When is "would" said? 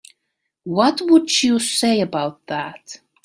1.03-1.43